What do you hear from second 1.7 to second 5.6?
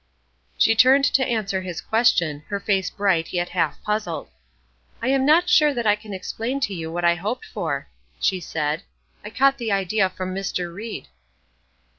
question; her face bright, yet half puzzled: "I am not